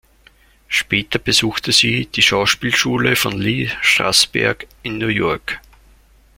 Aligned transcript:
Später 0.67 1.19
besuchte 1.19 1.71
sie 1.71 2.07
die 2.07 2.23
Schauspielschule 2.23 3.15
von 3.15 3.33
Lee 3.37 3.69
Strasberg 3.83 4.65
in 4.81 4.97
New 4.97 5.09
York. 5.09 5.59